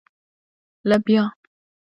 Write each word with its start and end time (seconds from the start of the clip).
🫘 0.83 0.89
لبیا 0.89 1.23